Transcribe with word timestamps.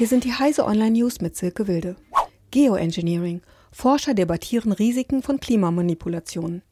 Hier 0.00 0.08
sind 0.08 0.24
die 0.24 0.32
Heise 0.32 0.64
Online 0.64 0.92
News 0.92 1.20
mit 1.20 1.36
Silke 1.36 1.68
Wilde. 1.68 1.94
Geoengineering. 2.52 3.42
Forscher 3.70 4.14
debattieren 4.14 4.72
Risiken 4.72 5.22
von 5.22 5.40
Klimamanipulationen. 5.40 6.62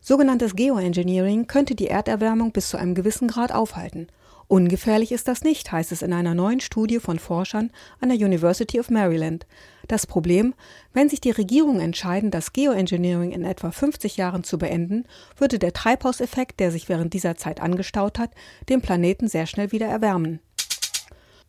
Sogenanntes 0.00 0.54
Geoengineering 0.54 1.48
könnte 1.48 1.74
die 1.74 1.88
Erderwärmung 1.88 2.52
bis 2.52 2.68
zu 2.68 2.76
einem 2.76 2.94
gewissen 2.94 3.26
Grad 3.26 3.50
aufhalten. 3.50 4.06
Ungefährlich 4.46 5.10
ist 5.10 5.26
das 5.26 5.42
nicht, 5.42 5.72
heißt 5.72 5.90
es 5.90 6.02
in 6.02 6.12
einer 6.12 6.36
neuen 6.36 6.60
Studie 6.60 7.00
von 7.00 7.18
Forschern 7.18 7.72
an 7.98 8.10
der 8.10 8.18
University 8.18 8.78
of 8.78 8.88
Maryland. 8.88 9.48
Das 9.88 10.06
Problem, 10.06 10.54
wenn 10.92 11.08
sich 11.08 11.20
die 11.20 11.32
Regierungen 11.32 11.80
entscheiden, 11.80 12.30
das 12.30 12.52
Geoengineering 12.52 13.32
in 13.32 13.42
etwa 13.42 13.72
50 13.72 14.16
Jahren 14.16 14.44
zu 14.44 14.58
beenden, 14.58 15.06
würde 15.36 15.58
der 15.58 15.72
Treibhauseffekt, 15.72 16.60
der 16.60 16.70
sich 16.70 16.88
während 16.88 17.14
dieser 17.14 17.36
Zeit 17.36 17.60
angestaut 17.60 18.20
hat, 18.20 18.30
den 18.68 18.80
Planeten 18.80 19.26
sehr 19.26 19.46
schnell 19.46 19.72
wieder 19.72 19.88
erwärmen. 19.88 20.38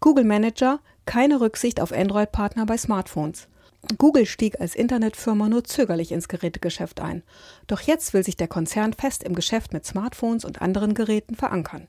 Google 0.03 0.25
Manager 0.25 0.79
keine 1.05 1.41
Rücksicht 1.41 1.81
auf 1.81 1.91
Android-Partner 1.91 2.65
bei 2.65 2.77
Smartphones. 2.77 3.47
Google 3.97 4.27
stieg 4.27 4.61
als 4.61 4.75
Internetfirma 4.75 5.49
nur 5.49 5.63
zögerlich 5.63 6.11
ins 6.11 6.27
Gerätegeschäft 6.27 7.01
ein. 7.01 7.23
Doch 7.65 7.81
jetzt 7.81 8.13
will 8.13 8.23
sich 8.23 8.37
der 8.37 8.47
Konzern 8.47 8.93
fest 8.93 9.23
im 9.23 9.33
Geschäft 9.33 9.73
mit 9.73 9.85
Smartphones 9.85 10.45
und 10.45 10.61
anderen 10.61 10.93
Geräten 10.93 11.35
verankern. 11.35 11.87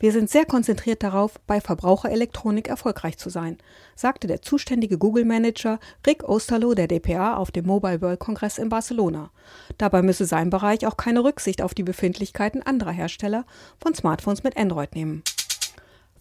Wir 0.00 0.10
sind 0.10 0.28
sehr 0.30 0.46
konzentriert 0.46 1.04
darauf, 1.04 1.38
bei 1.46 1.60
Verbraucherelektronik 1.60 2.68
erfolgreich 2.68 3.18
zu 3.18 3.30
sein, 3.30 3.58
sagte 3.94 4.26
der 4.26 4.42
zuständige 4.42 4.98
Google-Manager 4.98 5.78
Rick 6.06 6.28
Osterloh 6.28 6.74
der 6.74 6.88
DPA 6.88 7.36
auf 7.36 7.52
dem 7.52 7.66
Mobile 7.66 8.00
World 8.00 8.18
Kongress 8.18 8.58
in 8.58 8.68
Barcelona. 8.68 9.30
Dabei 9.78 10.02
müsse 10.02 10.24
sein 10.24 10.50
Bereich 10.50 10.86
auch 10.86 10.96
keine 10.96 11.22
Rücksicht 11.22 11.62
auf 11.62 11.72
die 11.72 11.84
Befindlichkeiten 11.84 12.62
anderer 12.62 12.92
Hersteller 12.92 13.44
von 13.80 13.94
Smartphones 13.94 14.42
mit 14.42 14.56
Android 14.56 14.94
nehmen. 14.96 15.22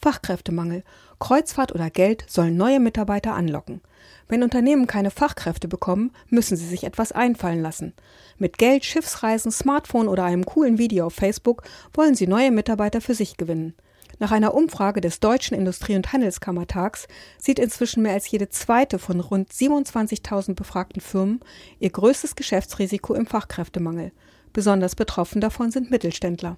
Fachkräftemangel. 0.07 0.85
Kreuzfahrt 1.19 1.75
oder 1.75 1.89
Geld 1.89 2.23
sollen 2.29 2.55
neue 2.55 2.79
Mitarbeiter 2.79 3.33
anlocken. 3.33 3.81
Wenn 4.29 4.41
Unternehmen 4.41 4.87
keine 4.87 5.11
Fachkräfte 5.11 5.67
bekommen, 5.67 6.11
müssen 6.29 6.55
sie 6.55 6.65
sich 6.65 6.85
etwas 6.85 7.11
einfallen 7.11 7.61
lassen. 7.61 7.91
Mit 8.37 8.57
Geld, 8.57 8.85
Schiffsreisen, 8.85 9.51
Smartphone 9.51 10.07
oder 10.07 10.23
einem 10.23 10.45
coolen 10.45 10.77
Video 10.77 11.07
auf 11.07 11.13
Facebook 11.13 11.63
wollen 11.93 12.15
sie 12.15 12.25
neue 12.25 12.51
Mitarbeiter 12.51 13.01
für 13.01 13.15
sich 13.15 13.35
gewinnen. 13.35 13.73
Nach 14.17 14.31
einer 14.31 14.53
Umfrage 14.53 15.01
des 15.01 15.19
Deutschen 15.19 15.57
Industrie- 15.57 15.97
und 15.97 16.13
Handelskammertags 16.13 17.09
sieht 17.37 17.59
inzwischen 17.59 18.01
mehr 18.01 18.13
als 18.13 18.31
jede 18.31 18.47
zweite 18.47 18.99
von 18.99 19.19
rund 19.19 19.51
27.000 19.51 20.53
befragten 20.55 21.01
Firmen 21.01 21.41
ihr 21.79 21.89
größtes 21.89 22.37
Geschäftsrisiko 22.37 23.13
im 23.13 23.25
Fachkräftemangel. 23.25 24.13
Besonders 24.53 24.95
betroffen 24.95 25.41
davon 25.41 25.69
sind 25.69 25.91
Mittelständler. 25.91 26.55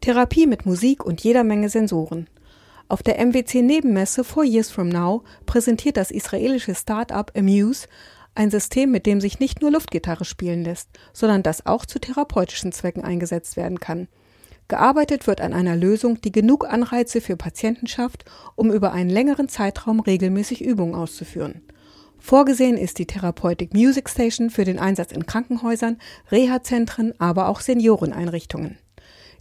Therapie 0.00 0.46
mit 0.46 0.64
Musik 0.64 1.04
und 1.04 1.22
jeder 1.22 1.44
Menge 1.44 1.68
Sensoren. 1.68 2.28
Auf 2.90 3.02
der 3.02 3.18
MWC 3.18 3.60
Nebenmesse 3.60 4.24
Four 4.24 4.44
Years 4.44 4.70
From 4.70 4.88
Now 4.88 5.22
präsentiert 5.44 5.98
das 5.98 6.10
israelische 6.10 6.74
Start-up 6.74 7.32
Amuse 7.36 7.86
ein 8.34 8.50
System, 8.50 8.90
mit 8.90 9.04
dem 9.04 9.20
sich 9.20 9.40
nicht 9.40 9.60
nur 9.60 9.72
Luftgitarre 9.72 10.24
spielen 10.24 10.64
lässt, 10.64 10.88
sondern 11.12 11.42
das 11.42 11.66
auch 11.66 11.84
zu 11.84 11.98
therapeutischen 11.98 12.72
Zwecken 12.72 13.04
eingesetzt 13.04 13.56
werden 13.56 13.78
kann. 13.78 14.08
Gearbeitet 14.68 15.26
wird 15.26 15.40
an 15.42 15.52
einer 15.52 15.76
Lösung, 15.76 16.20
die 16.22 16.32
genug 16.32 16.66
Anreize 16.66 17.20
für 17.20 17.36
Patienten 17.36 17.88
schafft, 17.88 18.24
um 18.54 18.72
über 18.72 18.92
einen 18.92 19.10
längeren 19.10 19.48
Zeitraum 19.48 20.00
regelmäßig 20.00 20.64
Übungen 20.64 20.94
auszuführen. 20.94 21.62
Vorgesehen 22.18 22.78
ist 22.78 22.98
die 22.98 23.06
Therapeutic 23.06 23.74
Music 23.74 24.08
Station 24.08 24.50
für 24.50 24.64
den 24.64 24.78
Einsatz 24.78 25.12
in 25.12 25.26
Krankenhäusern, 25.26 25.98
Reha-Zentren, 26.30 27.12
aber 27.18 27.48
auch 27.48 27.60
Senioreneinrichtungen. 27.60 28.78